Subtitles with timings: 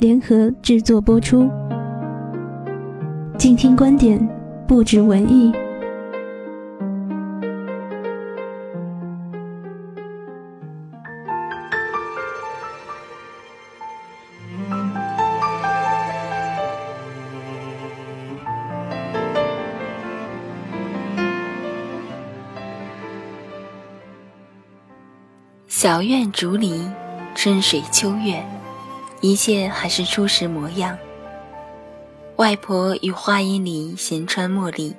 [0.00, 1.46] 联合制作播出，
[3.36, 4.18] 静听观点，
[4.66, 5.52] 不止文艺。
[25.68, 26.88] 小院竹篱，
[27.34, 28.42] 春水秋月。
[29.20, 30.96] 一切还是初时模样。
[32.36, 34.96] 外婆于花荫里闲穿茉莉，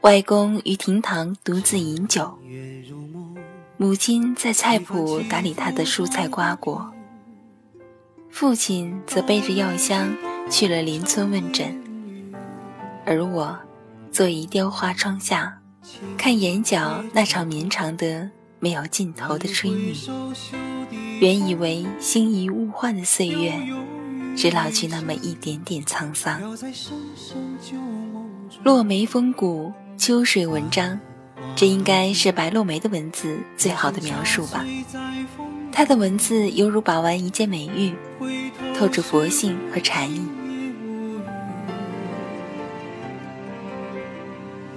[0.00, 2.36] 外公于庭堂独自饮酒，
[3.76, 6.92] 母亲在菜圃打理他的蔬菜瓜果，
[8.30, 10.12] 父亲则背着药箱
[10.50, 11.80] 去了邻村问诊，
[13.04, 13.56] 而我
[14.10, 15.56] 坐于雕花窗下，
[16.18, 19.94] 看眼角那场绵长的没有尽头的春雨。
[21.20, 23.52] 原以为心仪物换的岁月，
[24.36, 26.40] 只老去那么一点点沧桑。
[28.62, 30.98] 落梅风骨，秋水文章，
[31.54, 34.64] 这应该是白落梅的文字最好的描述吧。
[35.72, 37.94] 她的文字犹如把玩一件美玉，
[38.78, 40.20] 透着佛性和禅意。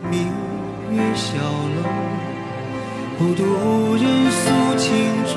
[0.09, 0.27] 明
[0.91, 1.33] 月小，
[3.19, 5.35] 孤独无人诉情衷。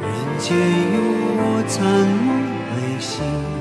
[0.00, 1.00] 人间有
[1.36, 2.28] 我残梦
[2.74, 3.51] 未醒。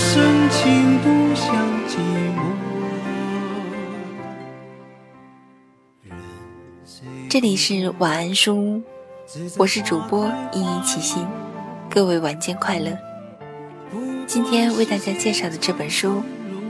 [0.00, 1.52] 深情独向
[1.88, 1.98] 寂
[2.36, 2.40] 寞。
[7.28, 8.82] 这里是晚安书屋，
[9.58, 11.26] 我是主播依依齐心，
[11.90, 12.96] 各位晚间快乐。
[14.24, 16.22] 今天为大家介绍的这本书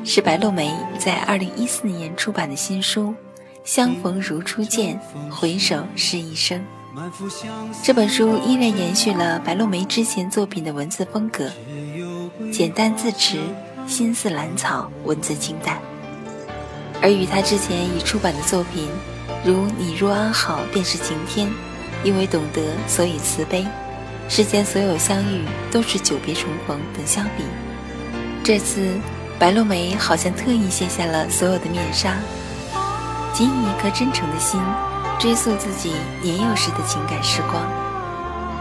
[0.05, 3.11] 是白落梅在二零一四年出版的新书
[3.63, 4.99] 《相逢如初见，
[5.31, 6.59] 回首是一生》。
[7.85, 11.49] 这本书依然延续了白落梅之前作品的文字风格，
[12.51, 13.39] 简单自持，
[13.87, 15.79] 心似兰草，文字清淡。
[17.01, 18.89] 而与他之前已出版的作品，
[19.45, 21.47] 如《你若安好便是晴天》，
[22.03, 23.67] 因为懂得所以慈悲，
[24.29, 27.45] 世间所有相遇都是久别重逢等相比，
[28.43, 28.99] 这次
[29.39, 32.17] 白落梅好像特意卸下了所有的面纱，
[33.33, 34.61] 仅以一颗真诚的心。
[35.21, 35.93] 追溯自己
[36.23, 37.61] 年幼时的情感时光，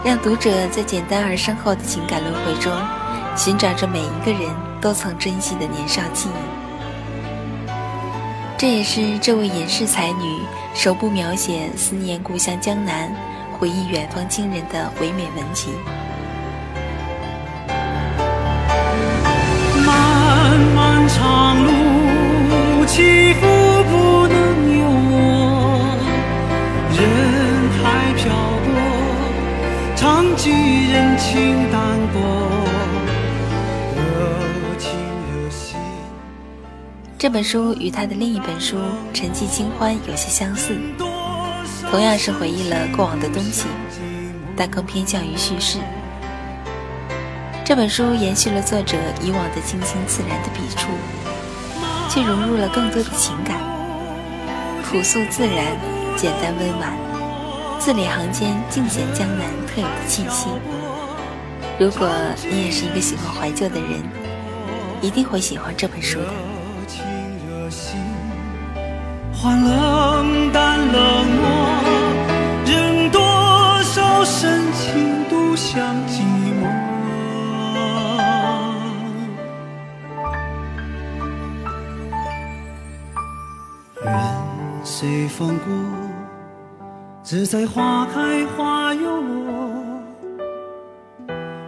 [0.04, 2.72] 让读者在简单而深厚的情感轮回中，
[3.36, 6.58] 寻找着每一个人都曾珍惜的年少记忆。
[8.58, 10.40] 这也是这位隐士才女
[10.74, 13.08] 首部描写思念故乡江南、
[13.52, 15.70] 回忆远方亲人的唯美文集。
[37.18, 38.76] 这本书与他的另一本书
[39.12, 40.78] 《沉寂清欢》有些相似，
[41.90, 43.66] 同样是回忆了过往的东西，
[44.56, 45.80] 但更偏向于叙事。
[47.64, 50.86] 这本书延续了作者以往的清新自然的笔触，
[52.08, 53.58] 却融入了更多的情感，
[54.84, 55.76] 朴素自然。
[56.16, 56.92] 简单温婉，
[57.78, 60.48] 字里行间尽显江南特有的气息。
[61.78, 62.10] 如果
[62.50, 64.02] 你也是一个喜欢怀旧的人，
[65.00, 66.26] 一定会喜欢这本书的。
[69.40, 71.46] 换冷淡冷漠，
[72.66, 73.20] 任多
[73.84, 76.22] 少深情独享寂
[76.58, 76.66] 寞。
[84.04, 84.12] 任
[84.82, 85.72] 随风过，
[87.22, 89.54] 自在花开花又落。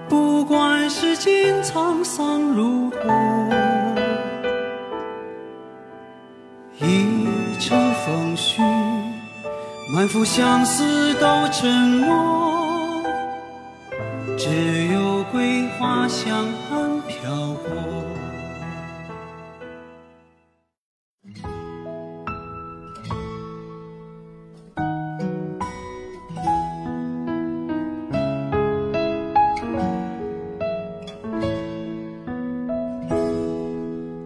[0.08, 2.79] 不管世间沧桑如
[10.00, 13.02] 满腹相思都沉默，
[14.38, 17.70] 只有桂花香暗飘过。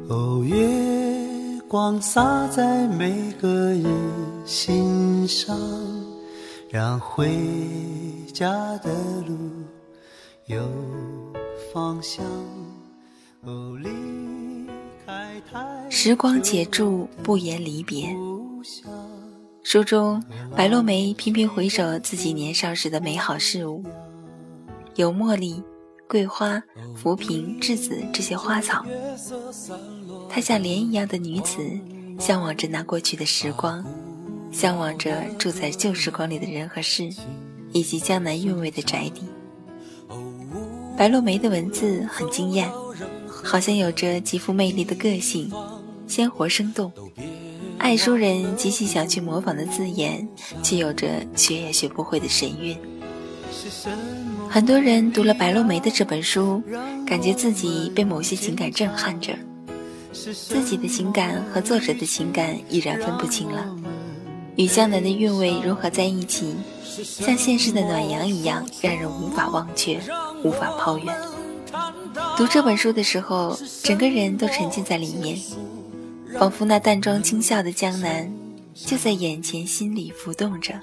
[0.09, 0.57] 哦，月
[1.67, 2.63] 光洒在
[3.05, 3.85] 每个人
[4.47, 5.55] 心上，
[6.71, 7.29] 让回
[8.33, 8.95] 家的
[9.29, 9.37] 路
[10.47, 10.67] 有
[11.71, 12.25] 方向。
[13.43, 13.91] 哦，离
[15.05, 15.39] 开
[15.91, 18.09] 时光且住，不言离别。
[19.63, 20.25] 书中，
[20.57, 23.85] 白落梅频频回首自己年少时的美好事物，
[24.95, 25.63] 有茉莉、
[26.09, 26.59] 桂花、
[26.97, 28.83] 浮萍、栀子这些花草。
[30.31, 31.61] 她像莲一样的女子，
[32.19, 33.85] 向往着那过去的时光，
[34.51, 37.09] 向往着住在旧时光里的人和事，
[37.73, 39.23] 以及江南韵味的宅邸。
[40.97, 42.71] 白落梅的文字很惊艳，
[43.27, 45.51] 好像有着极富魅力的个性，
[46.07, 46.93] 鲜活生动。
[47.79, 50.27] 爱书人极其想去模仿的字眼，
[50.63, 52.77] 却有着学也学不会的神韵。
[54.49, 56.63] 很多人读了白落梅的这本书，
[57.05, 59.37] 感觉自己被某些情感震撼着，
[60.15, 63.67] 自己的情感和作者的情感已然分不清了，
[64.57, 70.01] 与江南的韵味融合在一起，像现实的暖阳一样，让人无法忘却，
[70.45, 71.15] 无法抛远。
[72.37, 75.37] 读这本书的时候，整个人都沉浸在里面。
[76.39, 78.33] 仿佛那淡妆轻笑的江南，
[78.75, 80.75] 就在眼前，心里浮动着。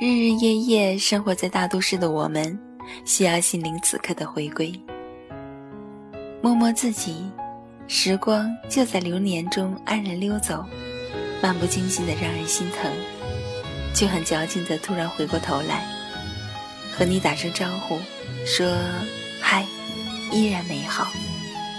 [0.00, 2.56] 日日夜夜生活在大都市的我们，
[3.04, 4.72] 需要心灵此刻的回归。
[6.42, 7.24] 摸摸自己，
[7.88, 10.64] 时光就在流年中安然溜走，
[11.42, 12.90] 漫不经心的让人心疼，
[13.94, 15.86] 却很矫情的突然回过头来，
[16.92, 17.98] 和你打声招呼，
[18.44, 18.66] 说
[19.40, 19.64] 嗨，
[20.32, 21.08] 依然美好，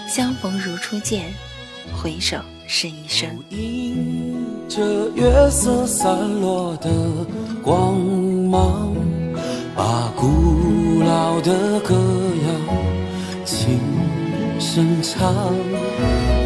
[0.07, 1.25] 相逢如初见，
[1.93, 2.37] 回首。
[2.69, 3.29] 是一生。
[3.49, 6.89] 迎着月色散落的
[7.63, 8.93] 光芒，
[9.73, 13.79] 把古老的歌谣轻
[14.59, 15.33] 声唱。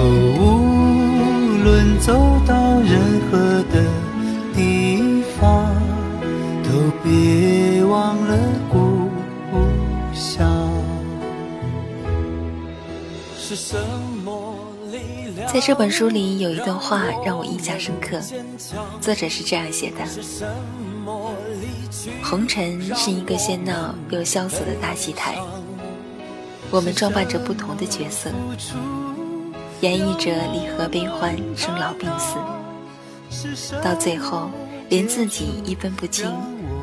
[0.03, 2.13] 无论走
[2.45, 3.00] 到任
[3.30, 3.38] 何
[3.71, 3.86] 的
[4.56, 5.74] 地方，
[6.63, 6.69] 都
[7.03, 8.38] 别忘了
[8.69, 9.09] 故
[10.13, 10.71] 乡。
[13.38, 13.77] 是什
[14.24, 14.56] 么？
[15.51, 18.21] 在这本书里有一段话让我印象深刻，
[19.01, 19.98] 作者是这样写的
[22.24, 25.36] ：“红尘是一个喧闹又萧索的大戏台，
[26.70, 28.29] 我们装扮着不同的角色，
[29.81, 32.07] 演绎着离合悲欢、生老病
[33.29, 34.50] 死，到最后
[34.89, 36.31] 连自己一分不清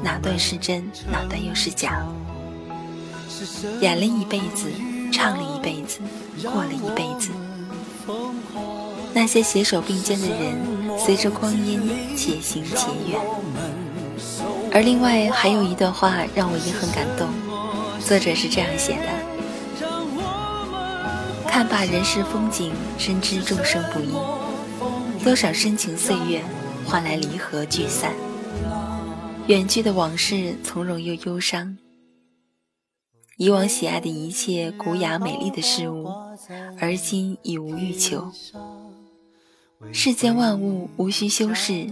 [0.03, 2.05] 哪段是真，哪段又是假，
[3.81, 4.69] 演了一辈子，
[5.13, 6.01] 唱了一辈子，
[6.43, 7.31] 过了一辈子。”
[9.15, 11.81] 那些携手并肩的人，随着光阴
[12.17, 13.21] 且行且远。
[14.73, 17.29] 而另外还有一段话让我也很感动，
[18.01, 19.09] 作者是这样写的：
[21.49, 24.13] 看罢人世风景，深知众生不易，
[25.25, 26.43] 多少深情岁月
[26.85, 28.13] 换来离合聚散，
[29.49, 31.77] 远去的往事从容又忧伤。
[33.39, 36.07] 以往喜爱的一切古雅美丽的事物，
[36.79, 38.31] 而今已无欲求。
[39.93, 41.87] 世间万物无需修饰，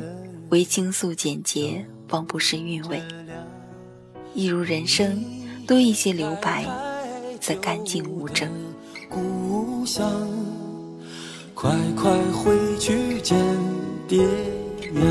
[0.50, 3.02] 唯清素简洁方不失韵味。
[4.34, 5.24] 一如人生，
[5.66, 6.64] 多一些留白，
[7.40, 8.48] 则干净无争。
[9.86, 10.10] 想，
[11.54, 13.38] 快快回去见
[14.08, 14.26] 爹
[14.92, 15.04] 娘。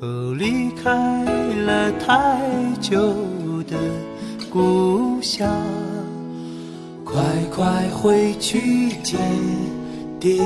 [0.00, 1.24] 哦，离开
[1.64, 2.38] 了太
[2.82, 2.98] 久
[3.66, 3.76] 的
[4.50, 5.50] 故乡，
[7.02, 9.18] 快快回去见。
[10.20, 10.42] 爹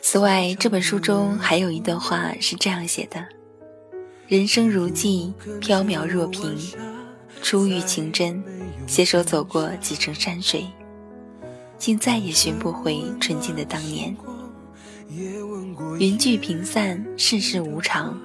[0.00, 3.22] 此外，这本书中还有一段话是这样写的
[4.26, 6.56] ：“人生如寄，飘渺若萍，
[7.42, 8.42] 初遇情真，
[8.86, 10.66] 携手走过几程山水，
[11.76, 14.16] 竟再也寻不回纯净的当年。
[15.98, 18.18] 云聚平散，世事无常，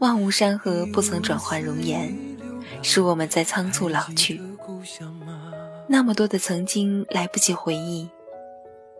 [0.00, 2.12] 万物山河不曾转换容颜，
[2.82, 4.40] 使我们在仓促老去。
[5.86, 8.08] 那么多的曾经来不及回忆。”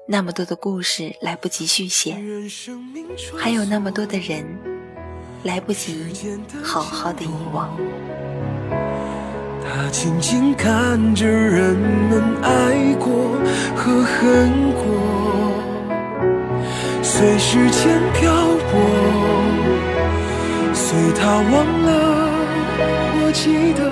[0.07, 2.15] 那么多的故事来不及续写，
[3.39, 4.45] 还有那么多的人
[5.45, 5.97] 来不及
[6.63, 7.75] 好好的遗忘。
[9.65, 13.31] 他静静看着人们爱过
[13.75, 14.85] 和恨过，
[17.03, 18.31] 随时间漂
[18.69, 18.79] 泊，
[20.75, 22.29] 随他忘了，
[23.23, 23.91] 我记得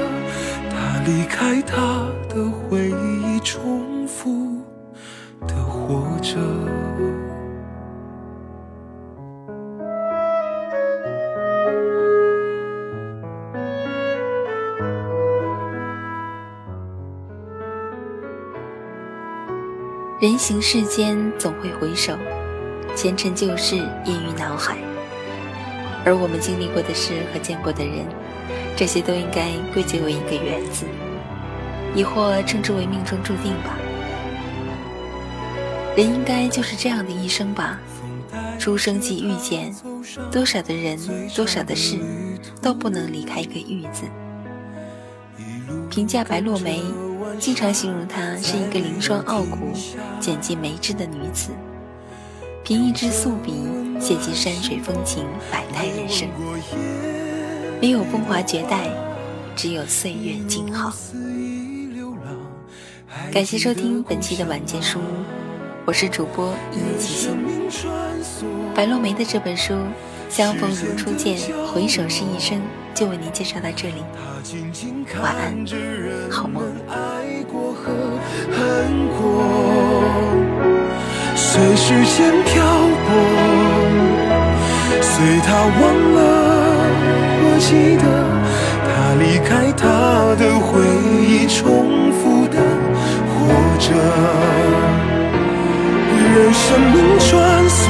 [0.69, 3.82] 他离开他的回忆重复。
[3.82, 3.82] 活
[20.21, 22.17] 人行世间，总会回首，
[22.95, 24.79] 前尘旧事印于脑海。
[26.05, 28.07] 而我们经历过的事和见过的人，
[28.77, 30.87] 这些都应该归结为一个缘字，
[31.95, 33.77] 亦或称之为命中注定吧。
[35.95, 37.79] 人应该就是这样的一生吧，
[38.59, 39.75] 出生即遇见，
[40.31, 40.99] 多少的人，
[41.35, 41.99] 多少的事，
[42.63, 44.05] 都不能离开一个“遇”字。
[45.91, 46.83] 评价白落梅，
[47.39, 49.59] 经常形容她是一个凌霜傲骨、
[50.19, 51.51] 剪尽眉脂的女子，
[52.65, 53.53] 凭一支素笔
[54.01, 56.27] 写尽山水风情、百态人生，
[57.83, 58.89] 没有风华绝代，
[59.55, 60.91] 只有岁月静好。
[63.31, 65.42] 感谢收听本期的晚间书屋。
[65.85, 67.37] 我是主播一念起心，
[68.73, 69.75] 白落梅的这本书
[70.29, 71.37] 《相逢如初见，
[71.67, 72.59] 回首是一生》
[72.95, 73.97] 就为您介绍到这里。
[75.21, 75.67] 晚安，
[76.31, 76.63] 好梦。
[81.35, 82.65] 随时间漂
[83.05, 83.13] 泊，
[85.03, 85.83] 随他忘
[86.15, 86.21] 了，
[87.43, 88.05] 我记得
[88.87, 88.87] 他
[89.19, 89.83] 离开，他
[90.37, 90.81] 的回
[91.27, 91.61] 忆重
[92.13, 92.57] 复的
[93.27, 93.35] 活
[93.81, 93.91] 着。
[96.35, 97.29] 任生命穿
[97.69, 97.81] 梭，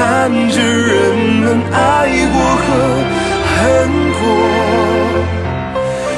[0.50, 0.93] 着人
[1.41, 1.76] 们爱
[2.31, 2.64] 过和
[3.49, 3.57] 恨
[4.21, 4.23] 过，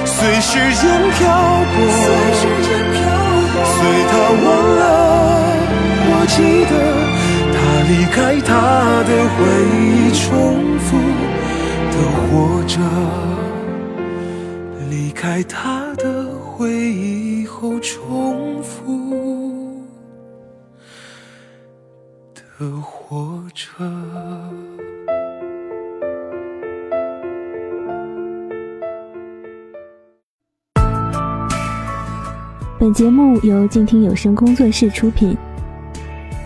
[0.04, 0.82] 随时间
[1.18, 1.22] 漂
[1.70, 1.74] 泊，
[3.64, 3.76] 随
[4.10, 4.12] 他
[4.44, 4.46] 忘
[4.80, 4.82] 了，
[6.10, 6.36] 我记
[6.68, 6.72] 得
[7.54, 7.56] 他
[7.88, 8.50] 离开，他
[9.04, 9.38] 的回
[9.70, 10.26] 忆重
[10.80, 10.86] 复
[11.92, 12.28] 的活
[12.66, 12.74] 着。
[14.94, 19.82] 离开他的回忆后重复
[22.32, 23.74] 的活着。
[32.78, 35.36] 本节目由静听有声工作室出品，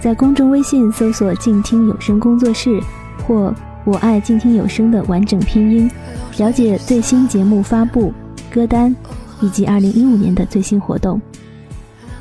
[0.01, 2.81] 在公众微信搜索“静听有声工作室”
[3.29, 5.91] 或“我爱静听有声”的完整拼音，
[6.39, 8.11] 了解最新节目发布。
[8.51, 8.95] 歌单，
[9.41, 11.21] 以及二零一五年的最新活动。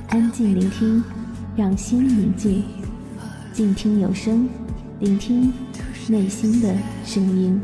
[0.10, 1.04] 安静聆听，
[1.56, 2.64] 让心宁静，
[3.54, 4.48] 静听有声，
[5.00, 5.52] 聆听
[6.08, 7.60] 内心的声音。